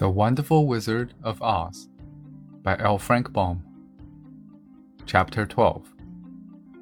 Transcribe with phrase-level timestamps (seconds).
[0.00, 1.90] The Wonderful Wizard of Oz
[2.62, 2.96] by L.
[2.96, 3.62] Frank Baum.
[5.04, 5.92] Chapter 12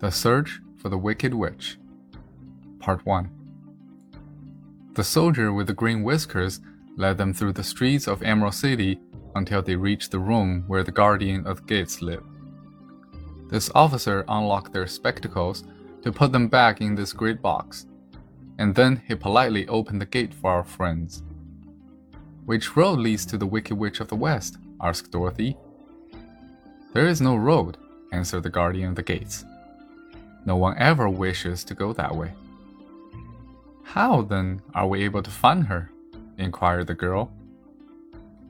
[0.00, 1.78] The Search for the Wicked Witch.
[2.80, 3.30] Part 1
[4.94, 6.60] The soldier with the green whiskers
[6.96, 8.98] led them through the streets of Emerald City
[9.36, 12.26] until they reached the room where the guardian of the gates lived.
[13.48, 15.62] This officer unlocked their spectacles
[16.02, 17.86] to put them back in this great box,
[18.58, 21.22] and then he politely opened the gate for our friends.
[22.46, 24.58] Which road leads to the Wicked Witch of the West?
[24.78, 25.56] asked Dorothy.
[26.92, 27.78] There is no road,
[28.12, 29.46] answered the guardian of the gates.
[30.44, 32.32] No one ever wishes to go that way.
[33.82, 35.90] How, then, are we able to find her?
[36.36, 37.32] inquired the girl.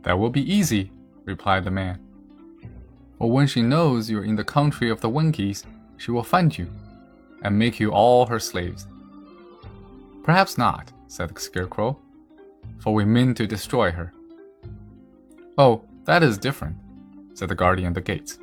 [0.03, 0.91] That will be easy,
[1.25, 2.01] replied the man.
[3.19, 5.65] For when she knows you're in the country of the Winkies,
[5.99, 6.69] she will find you
[7.43, 8.89] and make you all her slaves.
[10.25, 12.01] Perhaps not, said the Scarecrow
[12.85, 14.13] for we mean to destroy her.
[15.57, 16.77] Oh, that is different,
[17.33, 18.39] said the guardian of the gates.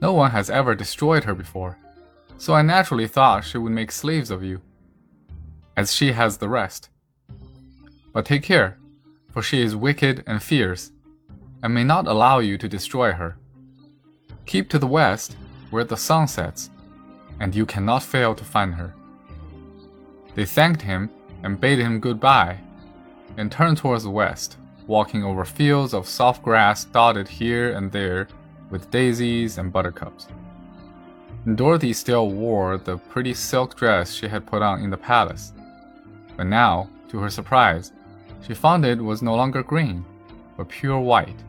[0.00, 1.76] No one has ever destroyed her before,
[2.38, 4.60] so I naturally thought she would make slaves of you,
[5.76, 6.90] as she has the rest.
[8.12, 8.78] But take care,
[9.30, 10.92] for she is wicked and fierce,
[11.62, 13.36] and may not allow you to destroy her.
[14.46, 15.36] Keep to the west,
[15.70, 16.70] where the sun sets,
[17.40, 18.94] and you cannot fail to find her.
[20.34, 21.10] They thanked him
[21.42, 22.58] and bade him goodbye
[23.36, 28.28] and turned towards the west, walking over fields of soft grass dotted here and there
[28.70, 30.28] with daisies and buttercups.
[31.54, 35.52] Dorothy still wore the pretty silk dress she had put on in the palace,
[36.36, 37.92] but now, to her surprise,
[38.46, 40.04] she found it was no longer green,
[40.56, 41.42] but pure white.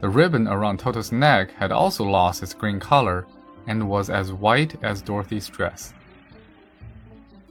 [0.00, 3.26] The ribbon around Toto's neck had also lost its green color
[3.66, 5.94] and was as white as Dorothy's dress.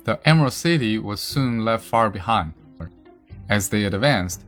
[0.04, 2.54] The Emerald City was soon left far behind.
[3.50, 4.46] As they advanced,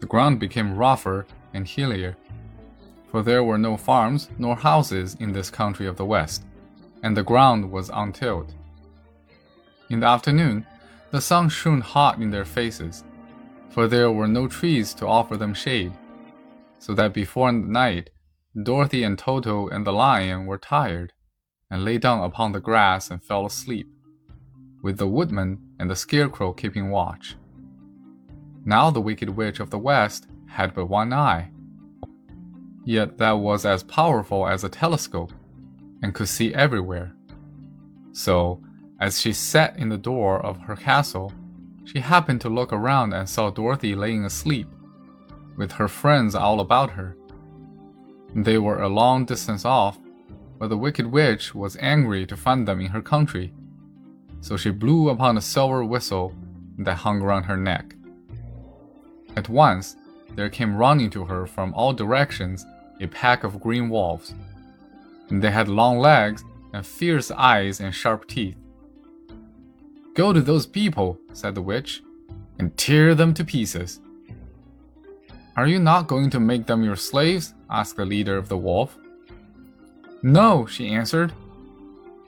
[0.00, 2.16] the ground became rougher and hillier,
[3.10, 6.44] for there were no farms nor houses in this country of the West,
[7.02, 8.54] and the ground was untilled.
[9.88, 10.66] In the afternoon,
[11.10, 13.04] the sun shone hot in their faces,
[13.70, 15.92] for there were no trees to offer them shade,
[16.78, 18.10] so that before night,
[18.60, 21.12] Dorothy and Toto and the lion were tired,
[21.70, 23.88] and lay down upon the grass and fell asleep,
[24.82, 27.36] with the woodman and the scarecrow keeping watch.
[28.64, 31.50] Now the Wicked Witch of the West had but one eye.
[32.84, 35.32] Yet that was as powerful as a telescope
[36.02, 37.14] and could see everywhere.
[38.12, 38.62] So,
[38.98, 41.32] as she sat in the door of her castle,
[41.84, 44.68] she happened to look around and saw Dorothy laying asleep,
[45.56, 47.16] with her friends all about her.
[48.34, 49.98] They were a long distance off,
[50.58, 53.52] but the Wicked Witch was angry to find them in her country,
[54.40, 56.34] so she blew upon a silver whistle
[56.78, 57.94] that hung around her neck.
[59.36, 59.96] At once,
[60.34, 62.66] there came running to her from all directions
[63.00, 64.34] a pack of green wolves.
[65.28, 68.56] And They had long legs and fierce eyes and sharp teeth.
[70.14, 72.02] Go to those people, said the witch,
[72.58, 74.00] and tear them to pieces.
[75.56, 77.54] Are you not going to make them your slaves?
[77.70, 78.98] asked the leader of the wolf.
[80.22, 81.32] No, she answered.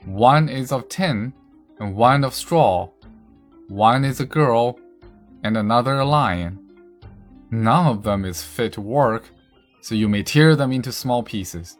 [0.05, 1.33] One is of tin
[1.79, 2.89] and one of straw.
[3.67, 4.79] One is a girl
[5.43, 6.62] and another a lion.
[7.53, 9.29] None of them is fit to work,
[9.79, 11.77] so you may tear them into small pieces.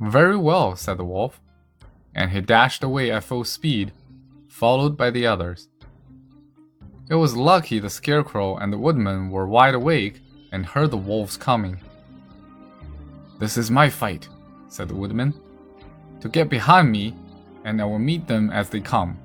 [0.00, 1.38] Very well, said the wolf,
[2.14, 3.92] and he dashed away at full speed,
[4.48, 5.68] followed by the others.
[7.10, 11.36] It was lucky the scarecrow and the woodman were wide awake and heard the wolves
[11.36, 11.78] coming.
[13.38, 14.30] This is my fight,
[14.68, 15.34] said the woodman.
[16.22, 17.14] To get behind me,
[17.64, 19.18] and I will meet them as they come.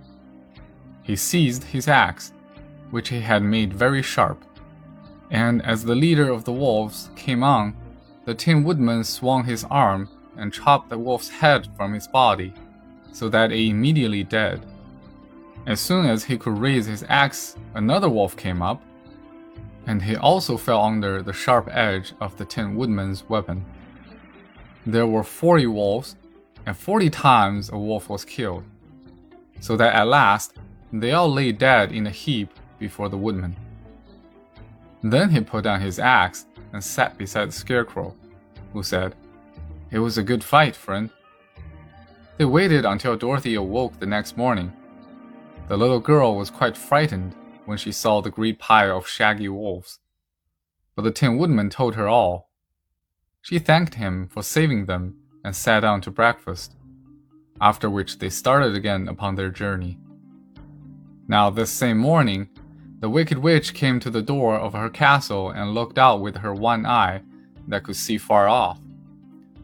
[1.01, 2.33] He seized his axe,
[2.91, 4.43] which he had made very sharp,
[5.29, 7.75] and as the leader of the wolves came on,
[8.25, 12.53] the Tin Woodman swung his arm and chopped the wolf's head from his body,
[13.11, 14.65] so that it immediately dead.
[15.65, 18.81] As soon as he could raise his axe, another wolf came up,
[19.85, 23.65] and he also fell under the sharp edge of the Tin Woodman's weapon.
[24.85, 26.15] There were forty wolves,
[26.65, 28.63] and forty times a wolf was killed,
[29.59, 30.57] so that at last
[30.93, 32.49] they all lay dead in a heap
[32.79, 33.55] before the woodman.
[35.03, 38.15] Then he put down his axe and sat beside the scarecrow,
[38.73, 39.15] who said,
[39.91, 41.09] It was a good fight, friend.
[42.37, 44.73] They waited until Dorothy awoke the next morning.
[45.67, 47.35] The little girl was quite frightened
[47.65, 49.99] when she saw the great pile of shaggy wolves.
[50.95, 52.49] But the Tin Woodman told her all.
[53.41, 56.75] She thanked him for saving them and sat down to breakfast,
[57.61, 59.99] after which they started again upon their journey.
[61.27, 62.49] Now, this same morning,
[62.99, 66.53] the wicked witch came to the door of her castle and looked out with her
[66.53, 67.21] one eye
[67.67, 68.79] that could see far off.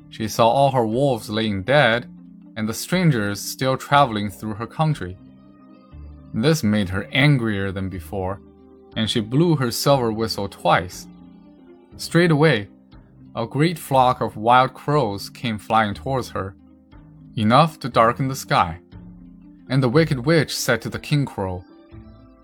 [0.09, 2.09] She saw all her wolves laying dead
[2.55, 5.17] and the strangers still traveling through her country.
[6.33, 8.39] This made her angrier than before,
[8.95, 11.07] and she blew her silver whistle twice.
[11.97, 12.67] Straightway,
[13.35, 16.55] a great flock of wild crows came flying towards her,
[17.35, 18.79] enough to darken the sky.
[19.69, 21.63] And the wicked witch said to the king crow,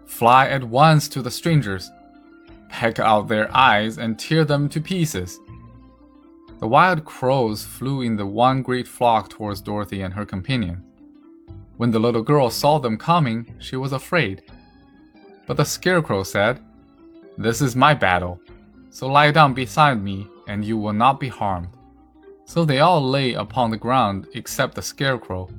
[0.09, 1.91] Fly at once to the strangers,
[2.67, 5.39] peck out their eyes, and tear them to pieces.
[6.59, 10.83] The wild crows flew in the one great flock towards Dorothy and her companion.
[11.77, 14.41] When the little girl saw them coming, she was afraid.
[15.45, 16.59] But the scarecrow said,
[17.37, 18.41] This is my battle,
[18.89, 21.69] so lie down beside me, and you will not be harmed.
[22.45, 25.49] So they all lay upon the ground except the scarecrow,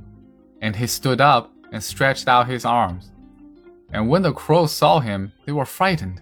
[0.60, 3.12] and he stood up and stretched out his arms.
[3.92, 6.20] And when the crows saw him, they were frightened,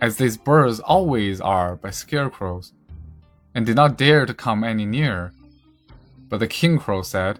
[0.00, 2.72] as these birds always are by scarecrows
[3.54, 5.32] and did not dare to come any nearer.
[6.28, 7.38] But the king crow said,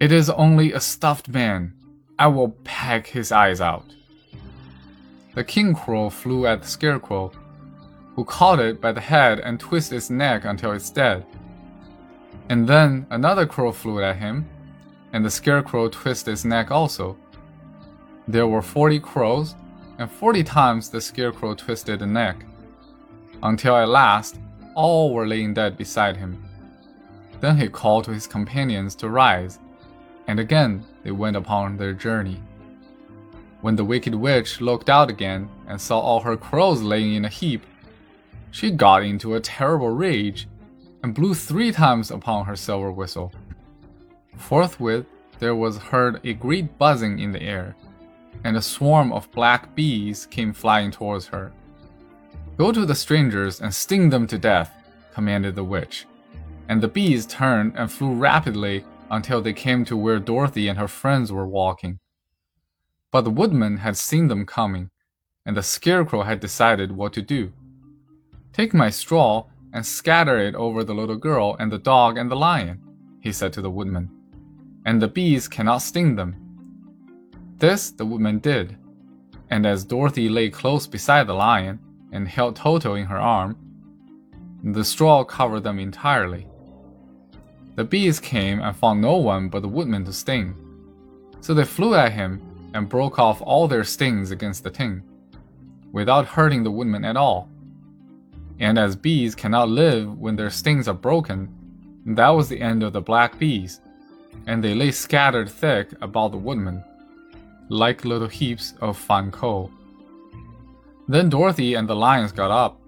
[0.00, 1.74] It is only a stuffed man.
[2.18, 3.84] I will peck his eyes out.
[5.34, 7.32] The king crow flew at the scarecrow,
[8.14, 11.26] who caught it by the head and twisted its neck until it's dead.
[12.48, 14.48] And then another crow flew at him,
[15.12, 17.16] and the scarecrow twisted its neck also.
[18.26, 19.54] There were forty crows,
[19.98, 22.44] and forty times the scarecrow twisted the neck,
[23.42, 24.38] until at last
[24.74, 26.42] all were laying dead beside him.
[27.40, 29.58] Then he called to his companions to rise,
[30.26, 32.40] and again they went upon their journey.
[33.60, 37.28] When the wicked witch looked out again and saw all her crows laying in a
[37.28, 37.64] heap,
[38.50, 40.48] she got into a terrible rage
[41.02, 43.32] and blew three times upon her silver whistle.
[44.36, 45.06] Forthwith
[45.38, 47.76] there was heard a great buzzing in the air,
[48.42, 51.52] and a swarm of black bees came flying towards her.
[52.56, 54.72] Go to the strangers and sting them to death,
[55.12, 56.06] commanded the witch.
[56.68, 60.88] And the bees turned and flew rapidly until they came to where Dorothy and her
[60.88, 61.98] friends were walking.
[63.10, 64.90] But the woodman had seen them coming,
[65.46, 67.52] and the scarecrow had decided what to do.
[68.52, 72.36] Take my straw and scatter it over the little girl and the dog and the
[72.36, 72.80] lion,
[73.20, 74.10] he said to the woodman,
[74.86, 76.43] and the bees cannot sting them.
[77.64, 78.76] This the woodman did,
[79.48, 81.78] and as Dorothy lay close beside the lion,
[82.12, 83.56] and held Toto in her arm.
[84.62, 86.46] The straw covered them entirely.
[87.76, 90.54] The bees came and found no one but the woodman to sting.
[91.40, 92.42] So they flew at him
[92.74, 95.02] and broke off all their stings against the tin,
[95.90, 97.48] without hurting the woodman at all.
[98.60, 101.48] And as bees cannot live when their stings are broken,
[102.04, 103.80] that was the end of the black bees,
[104.46, 106.84] and they lay scattered thick about the woodman,
[107.68, 109.70] like little heaps of fine coal.
[111.08, 112.80] Then Dorothy and the lions got up,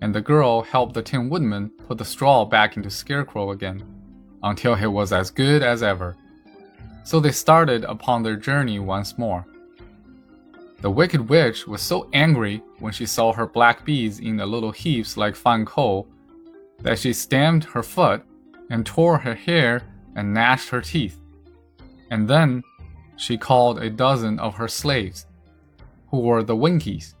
[0.00, 3.82] and the girl helped the Tin Woodman put the straw back into Scarecrow again,
[4.42, 6.16] until he was as good as ever.
[7.04, 9.46] So they started upon their journey once more.
[10.80, 14.70] The Wicked Witch was so angry when she saw her black bees in the little
[14.70, 16.08] heaps like fine coal
[16.78, 18.22] that she stamped her foot
[18.70, 19.82] and tore her hair
[20.16, 21.20] and gnashed her teeth.
[22.10, 22.62] And then
[23.20, 25.26] she called a dozen of her slaves,
[26.10, 27.14] who were the Winkies,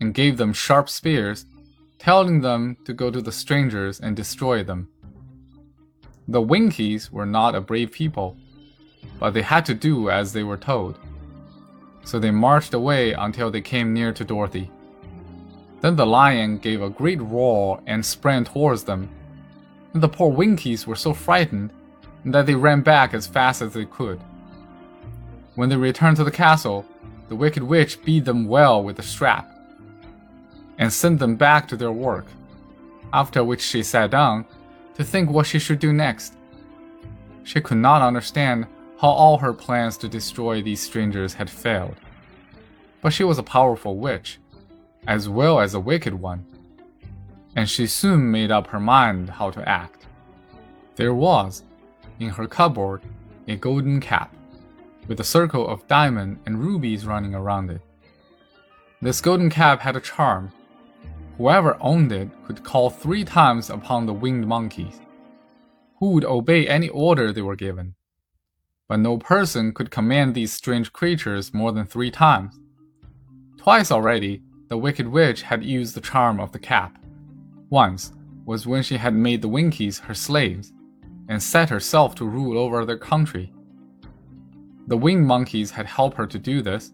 [0.00, 1.44] and gave them sharp spears,
[1.98, 4.88] telling them to go to the strangers and destroy them.
[6.28, 8.38] The Winkies were not a brave people,
[9.20, 10.98] but they had to do as they were told.
[12.04, 14.70] So they marched away until they came near to Dorothy.
[15.82, 19.10] Then the lion gave a great roar and sprang towards them.
[19.92, 21.70] And the poor Winkies were so frightened
[22.24, 24.18] that they ran back as fast as they could.
[25.54, 26.84] When they returned to the castle,
[27.28, 29.50] the Wicked Witch beat them well with a strap
[30.78, 32.26] and sent them back to their work,
[33.12, 34.44] after which she sat down
[34.94, 36.34] to think what she should do next.
[37.44, 38.66] She could not understand
[39.00, 41.96] how all her plans to destroy these strangers had failed.
[43.00, 44.38] But she was a powerful witch,
[45.06, 46.46] as well as a wicked one,
[47.54, 50.06] and she soon made up her mind how to act.
[50.96, 51.62] There was,
[52.18, 53.02] in her cupboard,
[53.46, 54.34] a golden cap,
[55.06, 57.80] with a circle of diamond and rubies running around it.
[59.02, 60.52] This golden cap had a charm
[61.36, 65.00] Whoever owned it could call three times upon the winged monkeys,
[65.98, 67.96] who would obey any order they were given.
[68.88, 72.60] But no person could command these strange creatures more than three times.
[73.56, 76.98] Twice already, the Wicked Witch had used the charm of the cap.
[77.68, 78.12] Once
[78.46, 80.72] was when she had made the Winkies her slaves,
[81.28, 83.52] and set herself to rule over their country.
[84.86, 86.92] The winged monkeys had helped her to do this,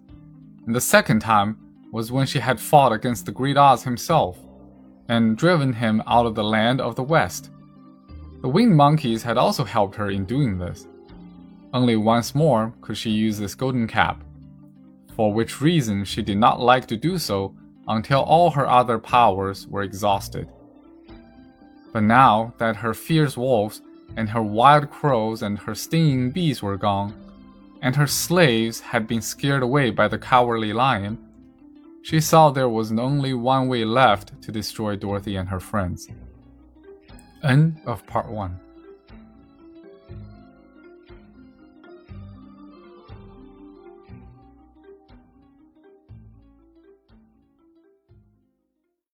[0.67, 1.57] And the second time
[1.91, 4.39] was when she had fought against the great Oz himself
[5.09, 7.51] and driven him out of the land of the West.
[8.43, 10.87] The winged monkeys had also helped her in doing this.
[11.75, 14.23] Only once more could she use this golden cap,
[15.17, 17.55] for which reason she did not like to do so
[17.89, 20.49] until all her other powers were exhausted.
[21.93, 23.83] But now that her fierce wolves
[24.17, 27.15] and her wild crows and her stinging bees were gone,
[27.83, 31.19] and her slaves had been scared away by the cowardly lion,
[32.03, 36.09] she saw there was only one way left to destroy Dorothy and her friends.
[37.43, 38.59] End of part 1.